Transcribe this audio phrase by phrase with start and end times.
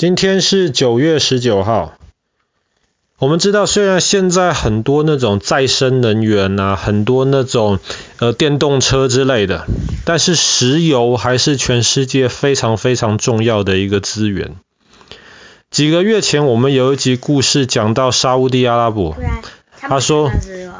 [0.00, 1.92] 今天是九月十九号。
[3.18, 7.78] 我们知道，虽然现在很多那种再生能源啊，很多那种
[8.18, 9.66] 呃电动车之类的，
[10.06, 14.56] 但是石油还是全世界非常非常重要的一个资源。
[15.70, 19.14] 几个月前，我们有一集故事讲到沙乌地阿拉伯，
[19.82, 20.30] 他说，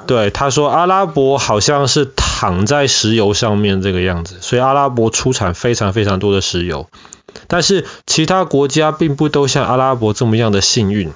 [0.06, 6.88] 对，他说阿拉伯好像是躺在石油上面这个样子，所以阿拉伯出产非常非常多的石油。
[7.48, 11.10] 但是其他国家并不都像阿拉伯这么样的幸运。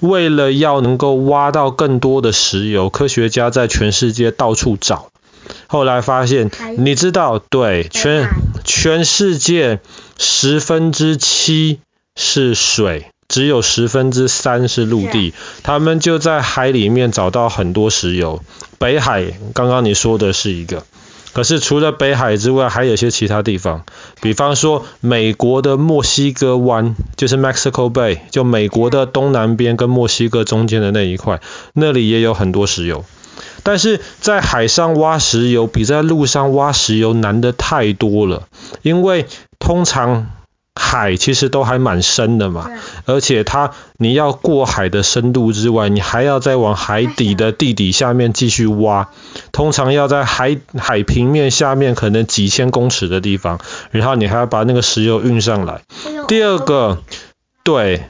[0.00, 5.08] 为了要能够挖到更多的石油，科学家在全世界到处找。
[5.66, 8.28] 后来发现，你知道，对，全
[8.64, 9.80] 全世界
[10.18, 11.80] 十分之七
[12.16, 15.34] 是水，只有十分之三是陆地。
[15.62, 18.42] 他们就在海里面找到很多石油。
[18.78, 20.84] 北海，刚刚你说的是一个。
[21.34, 23.84] 可是除了北海之外，还有一些其他地方，
[24.22, 31.40] 比方说美国的墨西哥湾，就是 Mexico Bay，就美国的东南边跟墨西哥中间的那一块，
[31.74, 33.04] 那里也有很多石油。
[33.64, 38.48] 但是在海上挖石油比在路上挖石油难的太多了，
[38.82, 39.26] 因为
[39.58, 40.30] 通常。
[40.94, 42.70] 海其实都还蛮深的嘛，
[43.04, 49.08] 而且它你要过海的深度之外，你还要再往海底的地底下面继续挖，
[49.50, 53.58] 通常要在海海平面下面可能几千公尺的地方，
[53.90, 55.82] 然后你还要把那个石油运上来。
[56.28, 57.02] 第二个，
[57.64, 58.04] 对。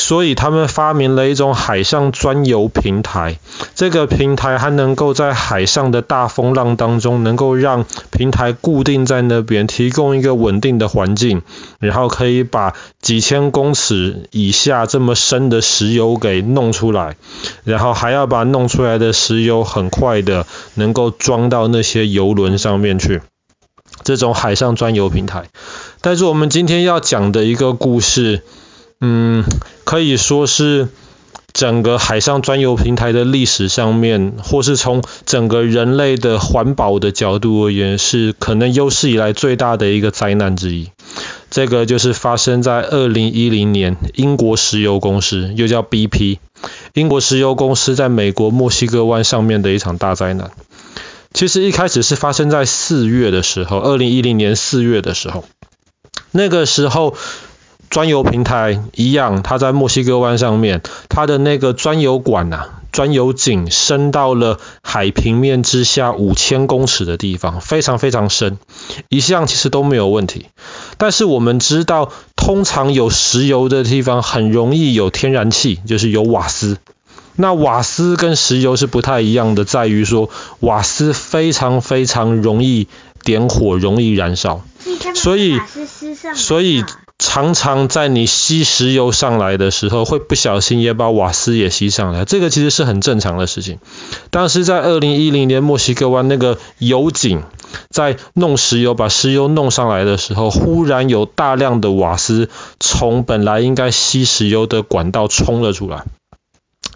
[0.00, 3.40] 所以他们发明了一种海上钻油平台，
[3.74, 11.42] 这个平台还能够在海上的大风浪当中，能够让平台固定在那边，提供一个稳定的环境，
[11.80, 17.16] 然后可以把几千公尺以下这么深的石油给弄出来，
[17.64, 23.20] 然后还要把弄出来的石油很快的能够装到那些油轮上面去，
[24.04, 25.48] 这种海上钻油平台。
[26.00, 28.44] 但是我们今天要讲的一个故事。
[29.00, 29.44] 嗯，
[29.88, 30.88] 可以说是
[31.54, 40.90] 整个海上钻油平台的历史上面，或是从整个人类的环保的角度而言，是可能有史以来最大的一个灾难之一。
[41.48, 46.36] 这个就是发生在二零一零年，英国石油公司，又叫 BP，
[46.92, 50.50] 英国石油公司在美国墨西哥湾上面的一场大灾难。
[51.32, 55.46] 其实一开始是发生在四月的时候，二零一零年四月的时候，
[56.32, 57.16] 那个时候。
[57.90, 68.58] 钻油平台一样，它在墨西哥湾上面，它的那个专油管呐，钻油井深到了海平面之下五千公尺的地方，非常非常深，
[69.08, 70.46] 一向其实都没有问题。
[70.98, 76.76] 但是我们知道，通常有石油的地方很容易有天然气，就是有瓦斯。
[77.36, 80.28] 那瓦斯跟石油是不太一样的，在于说
[80.60, 82.88] 瓦斯非常非常容易
[83.22, 84.60] 点火，容易燃烧，
[85.14, 85.58] 所以
[86.34, 86.84] 所以。
[87.28, 93.80] 常常在你吸石油上来的时候，会不小心也把瓦斯也吸上来，这个其实是很正常的事情。
[94.30, 97.42] 当时在二零一零年墨西哥湾那个油井
[97.90, 102.48] 在弄石油，把石油弄上来的时候，忽然有大量的瓦斯
[102.80, 106.04] 从本来应该吸石油的管道冲了出来，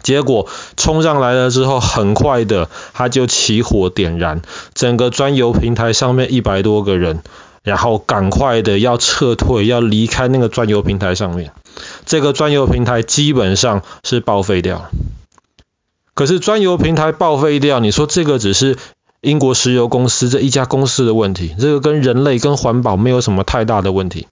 [0.03, 0.49] 结果
[0.79, 4.41] 冲上来了之后，很快的它就起火点燃，
[4.73, 7.23] 整个钻油平台上面一百多个人。
[7.63, 11.53] 然后赶快的要撤退，要离开那个钻油平台上面。
[12.05, 14.91] 这个钻油平台基本上是报废掉。
[16.15, 18.77] 可是钻油平台报废掉，你说这个只是
[19.21, 24.27] 英国石油公司这一家公司的问题，这个跟人类跟环保没有什么太大的问题。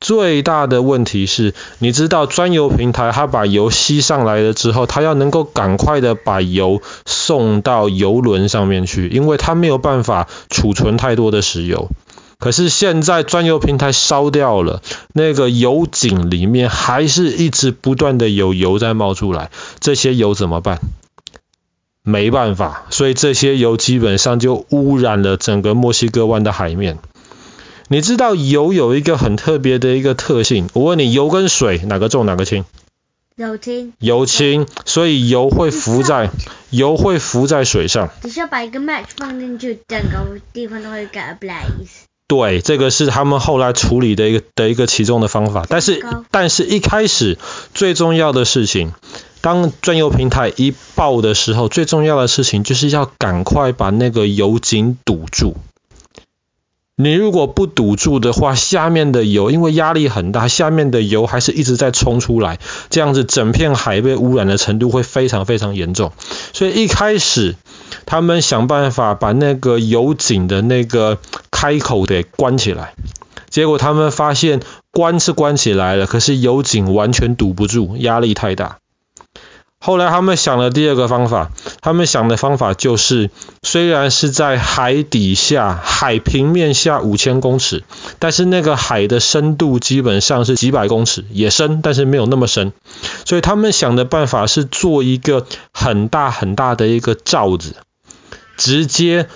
[0.00, 11.88] 最大的问题是，你知道钻油平台它把油吸上来了之后，它要能够赶快的把油送到油轮上面去，因为它没有办法储存太多的石油。
[12.42, 14.82] 可是现在钻油平台烧掉了，
[15.12, 20.80] 那个油井里面还是一直不断的有油在冒出来，这些油怎么办？
[22.02, 26.98] 没办法，所以这些油基本上就污染了整个墨西哥湾的海面。
[27.86, 32.64] 你知道油有一个很特别的一个特性，我问你，油跟水哪个重哪个轻？
[33.36, 33.92] 油轻。
[34.00, 36.30] 油轻，所以油会浮在
[36.70, 38.10] 油会浮在水上。
[38.20, 42.10] 只需要把一个 match 放进去，整个地方都会 get a blaze。
[42.28, 47.38] 对，这个是他们后来处理的一个的一个其中的方法，但是但是一开始
[47.74, 48.92] 最重要的事情，
[49.42, 55.56] 当钻油平台一爆的时候，最重要的事情就是要赶快把那个油井堵住。
[56.94, 62.60] 你如果不堵住的话，下面的油因为压力很大，下面的油还是一直在冲出来，
[62.90, 66.12] 这样子整片海被污染的程度会非常非常严重。
[66.52, 67.56] 所以一开始
[68.06, 71.18] 他们想办法把那个油井的那个。
[71.62, 72.94] 开口给关起来，
[73.48, 78.78] 结果他们发现关是关起来了，可是油井完全堵不住，压力太大。
[79.84, 81.50] 后来他们想了第二个方法，
[81.80, 83.30] 他们想的方法就是，
[83.64, 87.82] 虽然是在海底下，海平面下五千公尺，
[88.20, 92.72] 但是那个海的深度基本上是几百公尺，也深，但是没有那么深。
[93.24, 97.74] 所以他们想的办法是做一个很大很大的一个罩子，
[98.56, 99.26] 直接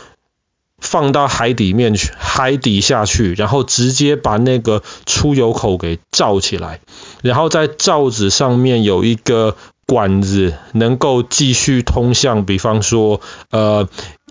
[0.79, 6.79] 放到海底面去，海底下去，然后直接把那个出油口给罩起来，
[7.23, 9.57] 然后在罩子上面有一个。
[9.87, 13.89] 管子能够继续通向，比方说，呃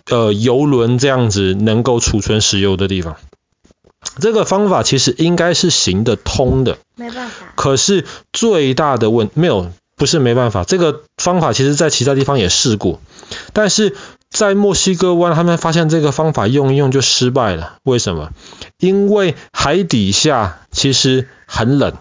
[0.10, 3.16] 呃，油轮这样子能够储存石油的地方。
[4.20, 7.54] 这个方法其实应该是行得通的，没办法。
[7.56, 10.64] 可是最大的问没有，不是没办法。
[10.64, 13.02] 这个方法其实在其他地方也试过，
[13.54, 13.96] 但是
[14.30, 17.78] 在墨西哥湾，他们发现这个方法用一用就失败了。
[17.84, 18.30] 为什么？
[18.78, 21.94] 因为海底下其实很冷。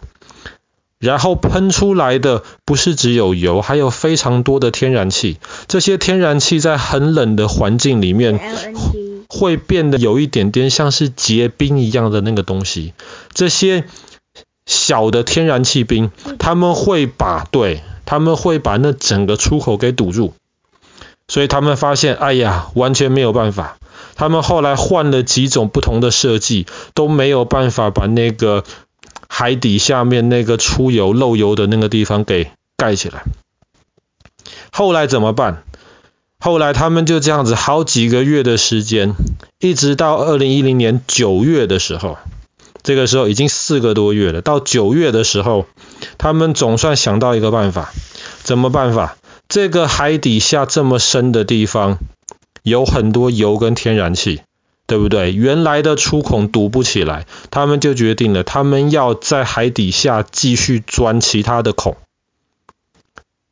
[0.99, 5.39] 然后喷出来的不是只有油，还有非常多的天然气。
[5.67, 8.41] 这些天然气在很冷的环境里面，
[9.29, 12.95] 会变得有一点点像是结冰一样的那个东西。
[13.35, 13.85] 这些
[14.65, 20.33] 小的天然气冰，他们会把，对，他们会把那整个出口给堵住。
[21.29, 23.77] 所以他们发现，哎呀，完全没有办法。
[24.15, 28.65] 他们后来换了几种不同的设计，都没有办法把那个。
[29.37, 33.25] 海底下面那个出油漏油的那个地方给盖起来。
[34.71, 35.65] 后来怎么办？
[36.39, 39.17] 后来他们就这样子好几个月的时间，
[39.59, 42.17] 一直到二零一零年九月的时候，
[42.85, 44.41] 这个时候已经四个多月了。
[44.41, 45.67] 到九月的时候，
[46.17, 47.93] 他们总算想到一个办法。
[48.45, 49.17] 怎么办法？
[49.49, 51.99] 这个海底下这么深的地方，
[52.63, 54.43] 有很多油跟天然气。
[54.87, 55.33] 对不对？
[55.33, 61.97] 原来的出孔堵不起来，他们就决定了，他们要在海底下继续钻其他的孔。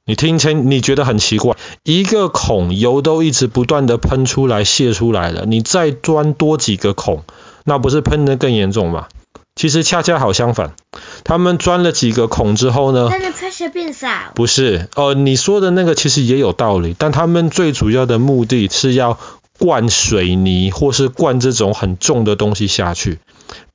[0.05, 7.25] 你听清，你觉得很奇怪，一个孔油都一直不断的喷出来、泄出来了，你再钻多几个孔，
[7.65, 9.07] 那不是喷得更严重吗？
[9.55, 10.75] 其实恰恰好相反，
[11.25, 13.09] 他们钻了几个孔之后呢？
[13.11, 14.09] 但是 pressure 变少。
[14.35, 19.19] 不是，哦，你说的那个其实也有道理，但他们最主要的目的是要。
[19.63, 23.21] 灌水泥或是灌这种很重的东西下去，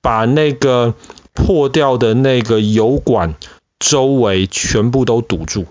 [0.02, 0.96] 把那个
[1.32, 3.36] 破掉的那个油管
[3.80, 5.66] 周围全部都堵住，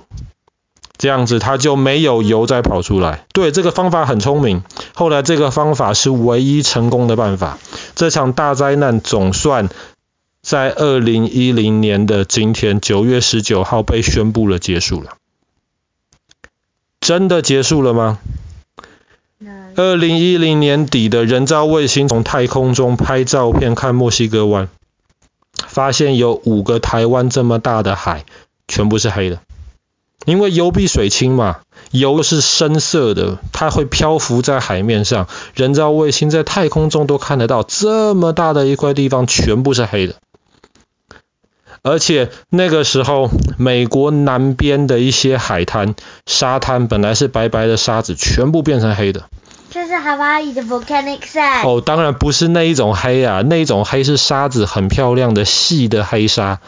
[0.97, 3.27] 这样子它就没有油再跑出来。
[3.35, 4.65] 对，这个方法很聪明。
[4.95, 7.59] 后来这个方法是唯一成功的办法。
[7.95, 9.69] 这场大灾难总算
[10.41, 15.19] 在二零一零年的今天九月十九号被宣布了结束了。
[17.03, 18.19] 真的结束了吗？
[19.77, 24.69] 二零一零年底的人造卫星从太空中拍照片看墨西哥湾，
[25.67, 28.25] 发现有五个台湾这么大的海
[28.67, 29.41] 全部是黑的，
[30.25, 31.59] 因为油比水轻嘛，
[31.91, 40.15] 油是深色的，它会漂浮在海面上，人造卫星在太空中都看得到，这么大的一块地方全部是黑的，
[41.87, 45.95] 而且那个时候美国南边的一些海滩
[46.27, 49.23] 沙滩本来是白白的沙子，全部变成黑的。
[49.71, 51.65] 这是 Hawaii 的 volcanic sand。
[51.65, 56.59] 哦，当然不是那一种黑啊，那一种黑是沙子，很漂亮的细的黑沙。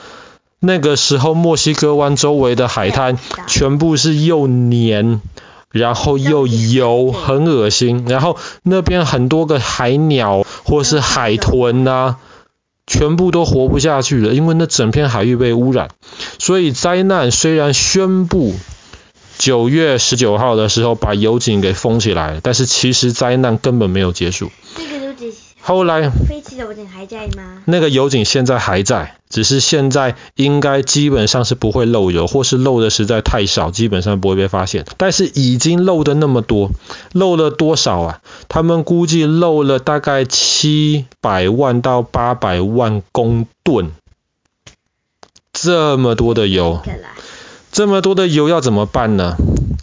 [0.60, 5.20] 那个时候墨西哥湾周围的海滩全部是又黏，
[5.72, 8.04] 然后又油，很恶心。
[8.08, 12.18] 然后那边很多个海鸟或是海豚啊，
[12.88, 15.90] 全部都活不下去了，因为那整片海域被污染。
[16.40, 18.54] 所以灾难虽然宣布。
[19.38, 24.50] 九月十九号的时候，把油井给封起来，但是其实灾难根本没有结束。
[25.60, 27.62] 后来飞机的油井还在吗？
[27.66, 34.86] 那个油井现在还在，只是现在应该基本上是不会漏油，或是漏的实在太少，基本上不会被发现。
[34.96, 36.70] 但是已经漏的那么多，
[37.12, 38.20] 漏了多少啊？
[38.48, 43.92] 他们估计漏了大概七百万到八百万公吨，
[45.52, 46.80] 这么多的油。
[47.70, 49.36] 这么多的油要怎么办呢？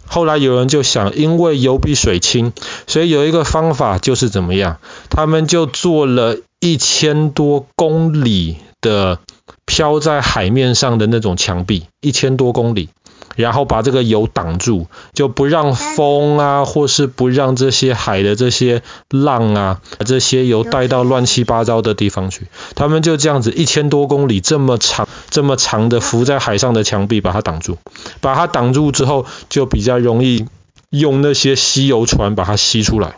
[0.06, 2.52] 后来有人就想，因为油比水轻，
[2.86, 4.78] 所以有一个方法就是怎么样？
[5.10, 9.18] 他们就做了一千多公里的
[9.66, 12.88] 飘在海面上的那种墙壁，一千多公里。
[13.36, 22.48] 然后把这个油挡住，就不让风啊，或是不让这些海的这些浪啊，把这些油带到乱七八糟的地方去。
[22.74, 27.78] 他们就这样子一千多公里这么长、这么长的浮在海上的墙壁把它挡住，
[28.20, 30.46] 把它挡住之后，就比较容易
[30.90, 33.16] 用那些吸油船把它吸出来。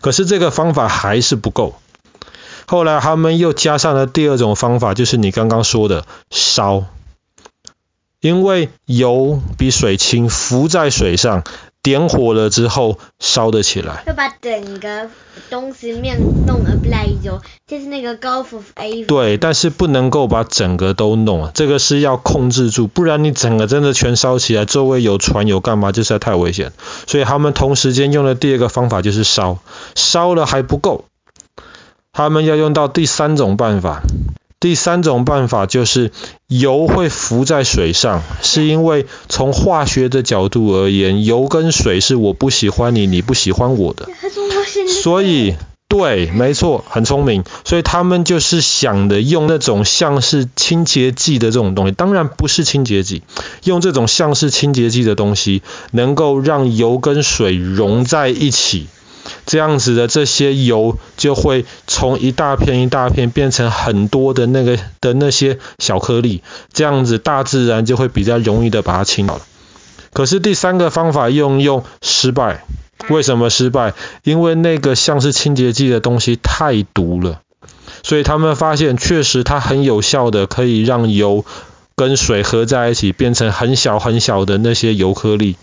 [0.00, 1.74] 可是这个方法还是不够。
[2.66, 6.84] 后来他们又加上了第二种方法，就是你刚刚说的烧。
[8.26, 11.44] 因为油比水轻，浮在水上，
[11.80, 14.02] 点火了之后烧得起来。
[14.04, 15.08] 就把整个
[15.48, 19.06] 东西面弄 ablaze 就是那个 Gulf of Aden。
[19.06, 26.72] 对，但是不能够把整个都弄，这个是要控制住，不然你整个真的全烧起来，周围有船有干嘛，就实在太危险。
[27.06, 29.58] 所以他们同时间用的第二个方法就是烧，
[29.94, 31.04] 烧了还不够，
[32.12, 34.02] 他们要用到第三种办法。
[34.66, 36.10] 第三种办法就是
[36.48, 44.08] 油会浮在水上，是因为从化学的角度而言，油跟水是我不喜欢你，你不喜欢我的。
[45.04, 45.54] 所以，
[45.86, 47.44] 对，没错，很聪明。
[47.64, 53.22] 所以他们就是想的用那种像是清洁剂的这种东西，当然不是清洁剂，
[53.62, 58.88] 用这种像是清洁剂的东西，能够让油跟水融在一起。
[59.46, 69.40] 这样子的这些油就会从一大片一大片变成很多的那个的那些小颗粒，这样子大自然就会比较容易的把它清掉。
[70.12, 72.64] 可是第三个方法用用失败，
[73.08, 73.94] 为什么失败？
[74.24, 77.40] 因为那个像是清洁剂的东西太毒了，
[78.02, 81.44] 所以他们发现确实它很有效的可以让油
[81.94, 85.56] 跟水合在一起变成很小很小的那些油颗粒。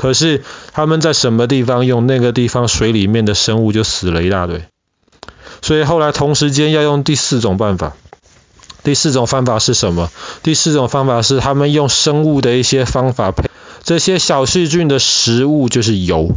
[0.00, 0.42] 可是
[0.72, 4.62] 他们在什么地方用，那个地方水里面的生物就死了一大堆。
[5.60, 7.94] 所以后来同时间要用第四种办法。
[8.82, 10.10] 第四种方法是什么？
[10.42, 13.50] 第四种方法是他们用生物的一些方法配
[13.82, 16.30] 这些小细菌的食物就是油，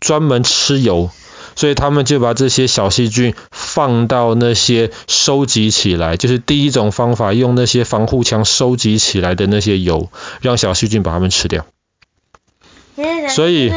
[0.00, 1.10] 专门吃油。
[1.56, 10.08] 所以他们就把这些小细菌放到那些收集起来，就是第一种方法，用那些防护墙收集起来的那些油，
[10.40, 11.66] 让小细菌把它们吃掉。
[13.28, 13.70] 所以，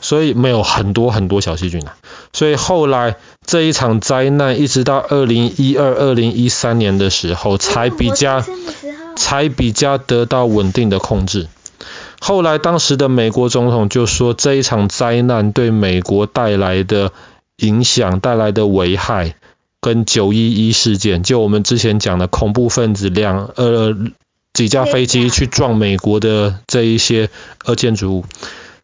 [0.00, 1.94] 所以没有很多很多小细菌啊。
[2.32, 3.16] 所以后来
[3.46, 8.44] 这一场灾难一直到二零一二、二零一三年的时候，才比较
[9.16, 11.46] 才比较得到稳定的控制。
[12.20, 17.12] 后来当时的美国总统就说，这一场灾难对美国带来的
[17.58, 19.36] 影响、带来的危害，
[19.80, 23.96] 跟九一一事件，就我们之前讲的恐怖分子两呃。
[24.52, 27.30] 几架飞机去撞美国的这一些
[27.64, 28.24] 呃建筑物，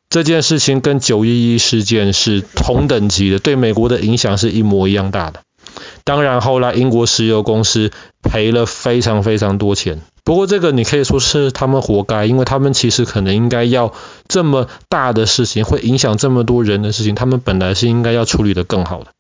[0.09, 5.43] 这件事情跟九一一事件是同等级的，对美国的影响是一模一样大的。
[6.05, 7.91] 当然后来英国石油公司
[8.23, 13.93] 赔了非常非常多钱，不过这个你可以说是他们活该，因为他们其实可能应该要
[14.27, 19.11] 这么大的事情，会影响这么多人的事情，他们本来是应该要处理得更好的。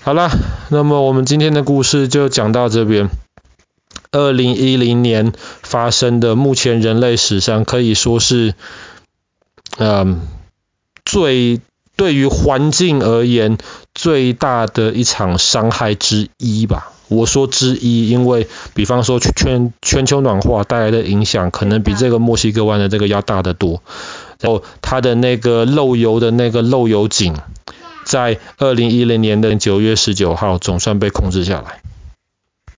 [0.00, 0.30] 好了，
[0.70, 3.10] 那么我们今天的故事就讲到这边。
[4.12, 8.54] 二零一零年发生的，目前人类史上可以说是，
[9.78, 10.20] 嗯，
[11.04, 11.60] 最
[11.96, 13.56] 对于环境而言
[13.94, 16.92] 最大的一场伤害之一吧。
[17.08, 23.82] 我说之一，因为比方说全全球暖化带来的影响，可能比这个墨西哥湾的这个要大得多。
[24.40, 27.34] 然后它的那个漏油的那个漏油井，
[28.04, 31.82] 在二零一零年的九月十九号总算被控制下来。